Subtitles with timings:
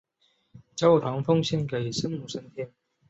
[0.75, 2.73] 教堂奉献给圣母升天。